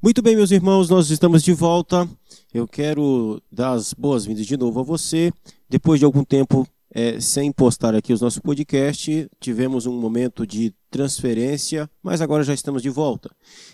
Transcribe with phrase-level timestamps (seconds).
[0.00, 2.08] Muito bem, meus irmãos, nós estamos de volta.
[2.54, 5.32] Eu quero dar as boas-vindas de novo a você.
[5.68, 10.72] Depois de algum tempo é, sem postar aqui os nossos podcasts, tivemos um momento de
[10.88, 13.28] transferência, mas agora já estamos de volta.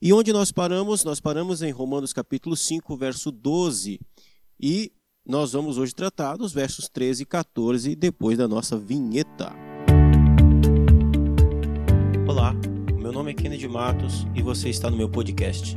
[0.00, 1.04] E onde nós paramos?
[1.04, 4.00] Nós paramos em Romanos capítulo 5, verso 12.
[4.58, 4.92] E
[5.26, 9.52] nós vamos hoje tratar dos versos 13 e 14 depois da nossa vinheta.
[12.26, 12.54] Olá,
[12.98, 15.76] meu nome é Kennedy Matos e você está no meu podcast.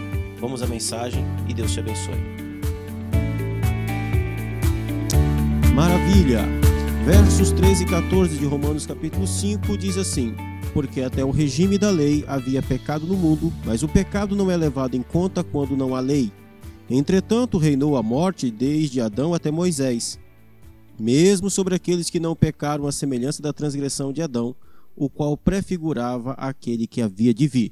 [0.41, 2.15] Vamos à mensagem e Deus te abençoe.
[5.75, 6.41] Maravilha!
[7.05, 10.33] Versos 13 e 14 de Romanos capítulo 5 diz assim:
[10.73, 14.57] Porque até o regime da lei havia pecado no mundo, mas o pecado não é
[14.57, 16.31] levado em conta quando não há lei.
[16.89, 20.19] Entretanto, reinou a morte desde Adão até Moisés,
[20.99, 24.55] mesmo sobre aqueles que não pecaram à semelhança da transgressão de Adão,
[24.95, 27.71] o qual prefigurava aquele que havia de vir.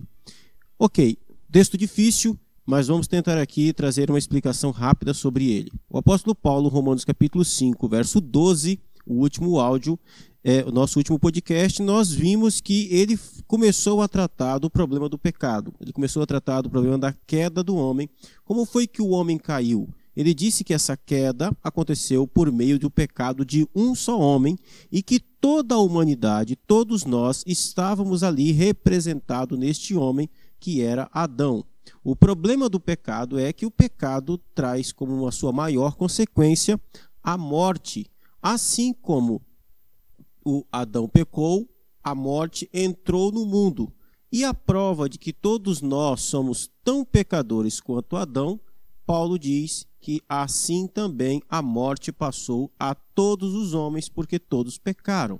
[0.78, 1.18] Ok,
[1.52, 2.38] texto difícil,
[2.70, 5.72] mas vamos tentar aqui trazer uma explicação rápida sobre ele.
[5.90, 9.98] O apóstolo Paulo, Romanos capítulo 5, verso 12, o último áudio,
[10.44, 15.18] é, o nosso último podcast, nós vimos que ele começou a tratar do problema do
[15.18, 15.74] pecado.
[15.82, 18.08] Ele começou a tratar do problema da queda do homem.
[18.46, 19.90] Como foi que o homem caiu?
[20.16, 24.56] Ele disse que essa queda aconteceu por meio do pecado de um só homem
[24.92, 30.30] e que toda a humanidade, todos nós, estávamos ali representados neste homem
[30.60, 31.64] que era Adão.
[32.04, 36.80] O problema do pecado é que o pecado traz como uma sua maior consequência
[37.24, 38.06] a morte.
[38.42, 39.42] Assim como
[40.46, 41.68] o Adão pecou,
[42.04, 43.92] a morte entrou no mundo.
[44.32, 48.60] E a prova de que todos nós somos tão pecadores quanto Adão,
[49.06, 55.40] Paulo diz que assim também a morte passou a todos os homens, porque todos pecaram.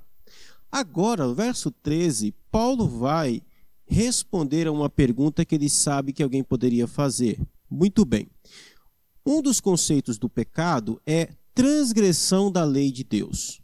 [0.70, 3.42] Agora, verso 13, Paulo vai
[3.90, 7.40] responder a uma pergunta que ele sabe que alguém poderia fazer.
[7.68, 8.28] Muito bem.
[9.26, 13.60] Um dos conceitos do pecado é transgressão da lei de Deus.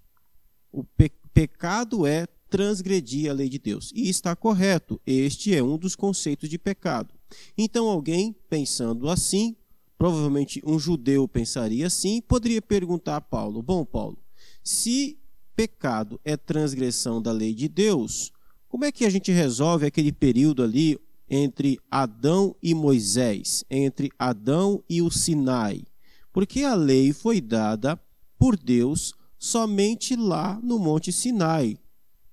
[0.72, 3.92] O pe pecado é transgredir a lei de Deus.
[3.94, 5.00] E está correto.
[5.06, 7.12] Este é um dos conceitos de pecado.
[7.56, 9.54] Então, alguém pensando assim,
[9.98, 14.18] provavelmente um judeu pensaria assim, poderia perguntar a Paulo: Bom, Paulo,
[14.64, 15.18] se
[15.54, 18.32] pecado é transgressão da lei de Deus,
[18.68, 24.82] como é que a gente resolve aquele período ali entre Adão e Moisés, entre Adão
[24.88, 25.84] e o Sinai?
[26.32, 27.98] Porque a lei foi dada
[28.38, 31.78] por Deus somente lá no Monte Sinai,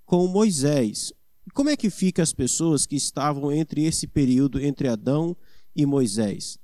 [0.05, 1.13] com Moisés.
[1.53, 5.35] Como é que fica as pessoas que estavam entre esse período entre Adão
[5.75, 6.57] e Moisés?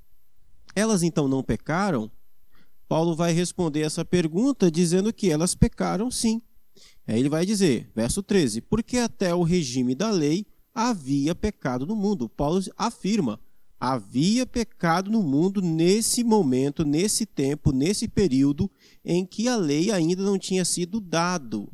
[0.75, 2.12] Elas então não pecaram?
[2.88, 6.41] Paulo vai responder essa pergunta dizendo que elas pecaram sim.
[7.09, 11.95] Aí ele vai dizer, verso 13: Porque até o regime da lei havia pecado no
[11.95, 12.29] mundo.
[12.29, 13.39] Paulo afirma:
[13.79, 18.69] havia pecado no mundo nesse momento, nesse tempo, nesse período
[19.03, 21.67] em que a lei ainda não tinha sido dado.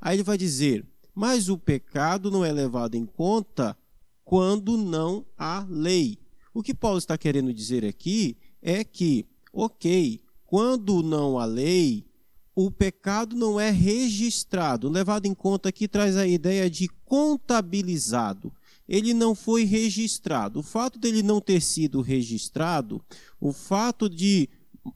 [0.00, 3.78] Aí ele vai dizer: mas o pecado não é levado em conta
[4.24, 6.18] quando não há lei.
[6.52, 12.04] O que Paulo está querendo dizer aqui é que, ok, quando não há lei,
[12.54, 14.88] o pecado não é registrado.
[14.88, 18.52] Levado em conta aqui traz a ideia de contabilizado.
[18.88, 20.60] Ele não foi registrado.
[20.60, 23.02] O fato dele não ter sido registrado,
[23.40, 24.48] o fato de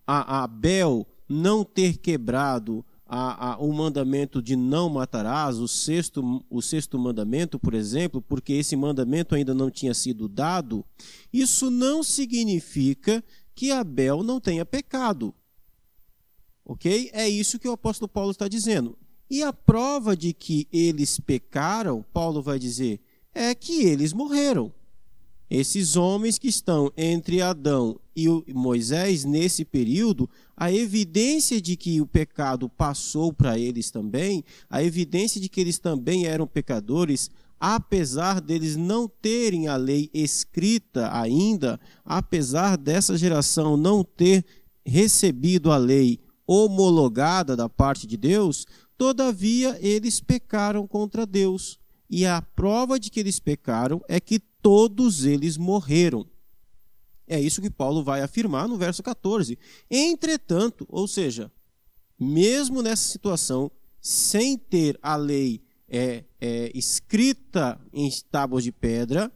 [0.06, 6.99] Abel não ter quebrado a, a, o mandamento de não matarás, o sexto, o sexto
[6.99, 10.84] mandamento, por exemplo, porque esse mandamento ainda não tinha sido dado,
[11.33, 13.22] isso não significa
[13.55, 15.33] que Abel não tenha pecado.
[16.66, 17.10] Ok?
[17.13, 18.98] É isso que o apóstolo Paulo está dizendo.
[19.30, 23.01] E a prova de que eles pecaram, Paulo vai dizer,
[23.33, 24.72] é que eles morreram.
[25.48, 32.07] Esses homens que estão entre Adão e Moisés nesse período, a evidência de que o
[32.07, 37.30] pecado passou para eles também, a evidência de que eles também eram pecadores,
[37.60, 44.45] apesar deles não terem a lei escrita ainda, apesar dessa geração não ter
[44.84, 48.66] recebido a lei homologada da parte de Deus,
[48.97, 51.78] todavia eles pecaram contra Deus.
[52.09, 56.27] E a prova de que eles pecaram é que todos eles morreram.
[57.27, 59.59] É isso que Paulo vai afirmar no verso 14.
[59.91, 61.51] Entretanto, ou seja,
[62.19, 63.71] mesmo nessa situação,
[64.01, 69.33] sem ter a lei é, é, escrita em tábuas de pedra,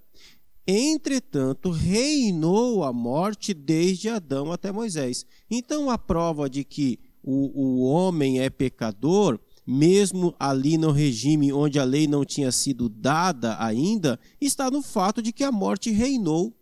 [0.70, 5.26] entretanto, reinou a morte desde Adão até Moisés.
[5.50, 11.78] Então, a prova de que o, o homem é pecador, mesmo ali no regime onde
[11.78, 16.54] a lei não tinha sido dada ainda, está no fato de que a morte reinou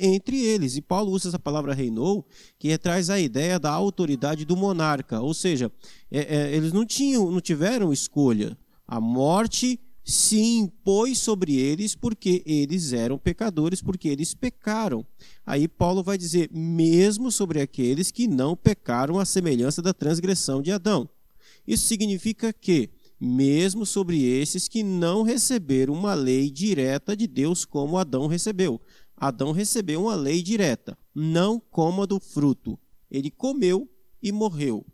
[0.00, 0.76] entre eles.
[0.76, 2.26] E Paulo usa essa palavra reinou,
[2.58, 5.20] que traz a ideia da autoridade do monarca.
[5.20, 5.70] Ou seja,
[6.10, 8.56] é, é, eles não tinham, não tiveram escolha.
[8.86, 15.04] A morte se impôs sobre eles porque eles eram pecadores, porque eles pecaram.
[15.44, 20.70] Aí Paulo vai dizer, mesmo sobre aqueles que não pecaram à semelhança da transgressão de
[20.70, 21.08] Adão.
[21.66, 22.88] Isso significa que,
[23.20, 28.80] mesmo sobre esses que não receberam uma lei direta de Deus como Adão recebeu.
[29.16, 32.78] Adão recebeu uma lei direta: não coma do fruto.
[33.10, 33.90] Ele comeu
[34.22, 34.86] e morreu.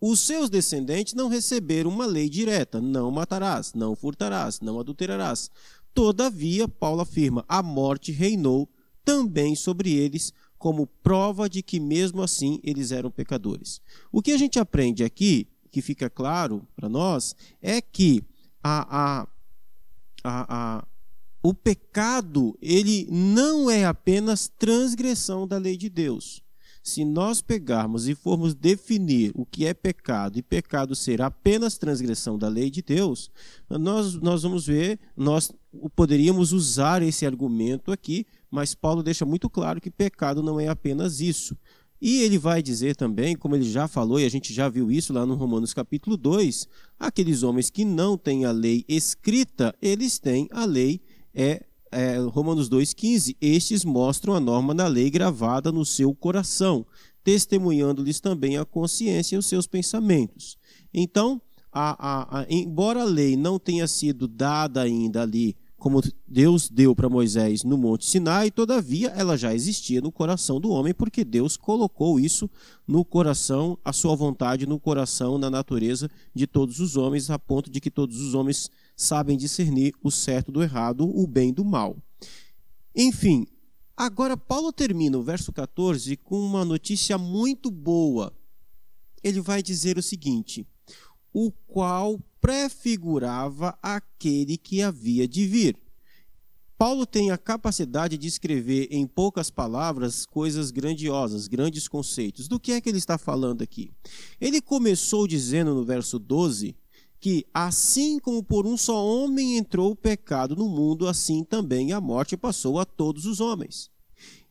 [0.00, 5.50] Os seus descendentes não receberam uma lei direta: não matarás, não furtarás, não adulterarás.
[5.92, 8.68] Todavia, Paulo afirma: a morte reinou
[9.04, 13.80] também sobre eles, como prova de que mesmo assim eles eram pecadores.
[14.10, 18.22] O que a gente aprende aqui, que fica claro para nós, é que
[18.62, 19.28] a, a,
[20.24, 20.86] a,
[21.42, 26.42] o pecado, ele não é apenas transgressão da lei de Deus.
[26.82, 32.38] Se nós pegarmos e formos definir o que é pecado e pecado ser apenas transgressão
[32.38, 33.30] da lei de Deus,
[33.68, 35.52] nós, nós vamos ver, nós
[35.94, 41.20] poderíamos usar esse argumento aqui, mas Paulo deixa muito claro que pecado não é apenas
[41.20, 41.56] isso.
[42.00, 45.12] E ele vai dizer também, como ele já falou, e a gente já viu isso
[45.12, 46.66] lá no Romanos capítulo 2,
[46.98, 51.02] aqueles homens que não têm a lei escrita, eles têm a lei
[51.34, 53.36] é, é Romanos 2,15.
[53.40, 56.86] Estes mostram a norma da lei gravada no seu coração,
[57.24, 60.56] testemunhando-lhes também a consciência e os seus pensamentos.
[60.92, 61.40] Então,
[61.72, 66.94] a, a, a, embora a lei não tenha sido dada ainda ali, como Deus deu
[66.94, 71.56] para Moisés no Monte Sinai, todavia ela já existia no coração do homem, porque Deus
[71.56, 72.50] colocou isso
[72.86, 77.70] no coração, a sua vontade no coração, na natureza de todos os homens, a ponto
[77.70, 81.96] de que todos os homens sabem discernir o certo do errado, o bem do mal.
[82.94, 83.46] Enfim,
[83.96, 88.32] agora Paulo termina o verso 14 com uma notícia muito boa.
[89.22, 90.66] Ele vai dizer o seguinte:
[91.32, 95.76] o qual prefigurava aquele que havia de vir.
[96.76, 102.48] Paulo tem a capacidade de escrever em poucas palavras coisas grandiosas, grandes conceitos.
[102.48, 103.92] Do que é que ele está falando aqui?
[104.40, 106.74] Ele começou dizendo no verso 12
[107.20, 112.00] que assim como por um só homem entrou o pecado no mundo, assim também a
[112.00, 113.90] morte passou a todos os homens.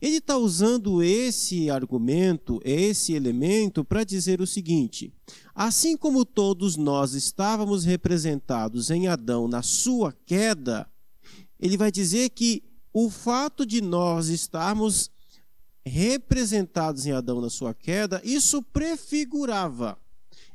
[0.00, 5.12] Ele está usando esse argumento, esse elemento, para dizer o seguinte:
[5.54, 10.88] assim como todos nós estávamos representados em Adão na sua queda,
[11.58, 12.62] ele vai dizer que
[12.92, 15.10] o fato de nós estarmos
[15.84, 19.98] representados em Adão na sua queda, isso prefigurava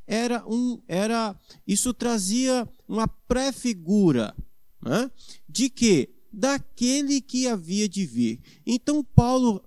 [0.08, 1.36] era um era
[1.68, 4.36] isso trazia uma prefigura
[4.82, 5.10] né,
[5.48, 8.42] de que daquele que havia de vir.
[8.66, 9.64] Então Paulo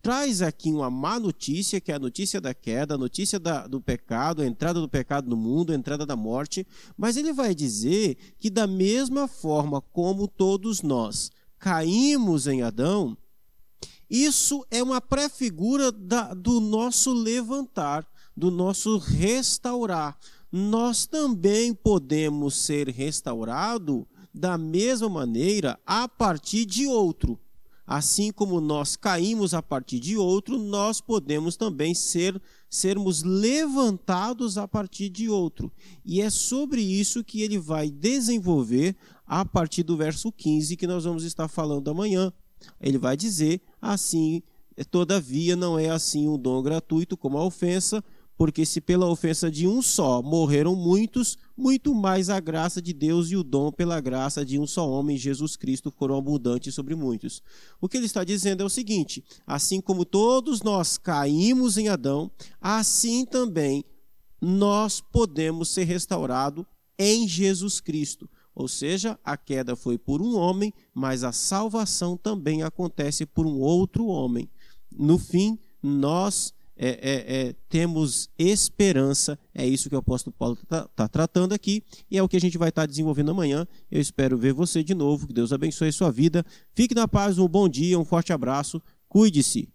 [0.00, 3.80] traz aqui uma má notícia, que é a notícia da queda, a notícia da, do
[3.80, 8.16] pecado, a entrada do pecado no mundo, a entrada da morte, mas ele vai dizer
[8.38, 13.16] que da mesma forma como todos nós caímos em Adão,
[14.10, 18.06] isso é uma prefigura da, do nosso levantar
[18.42, 20.18] do nosso restaurar.
[20.50, 24.02] Nós também podemos ser restaurados
[24.34, 27.38] da mesma maneira a partir de outro.
[27.86, 34.66] Assim como nós caímos a partir de outro, nós podemos também ser sermos levantados a
[34.66, 35.70] partir de outro.
[36.04, 41.04] E é sobre isso que ele vai desenvolver a partir do verso 15 que nós
[41.04, 42.32] vamos estar falando amanhã.
[42.80, 44.42] Ele vai dizer assim:
[44.90, 48.02] todavia não é assim um dom gratuito como a ofensa,
[48.42, 53.30] porque se pela ofensa de um só morreram muitos, muito mais a graça de Deus
[53.30, 57.40] e o dom pela graça de um só homem, Jesus Cristo, foram abundantes sobre muitos.
[57.80, 62.32] O que ele está dizendo é o seguinte: assim como todos nós caímos em Adão,
[62.60, 63.84] assim também
[64.40, 66.64] nós podemos ser restaurados
[66.98, 68.28] em Jesus Cristo.
[68.56, 73.60] Ou seja, a queda foi por um homem, mas a salvação também acontece por um
[73.60, 74.50] outro homem.
[74.90, 76.52] No fim, nós
[76.84, 82.18] é, é, temos esperança, é isso que o apóstolo Paulo está tá tratando aqui, e
[82.18, 83.66] é o que a gente vai estar tá desenvolvendo amanhã.
[83.90, 86.44] Eu espero ver você de novo, que Deus abençoe a sua vida.
[86.74, 88.82] Fique na paz, um bom dia, um forte abraço.
[89.08, 89.68] Cuide-se,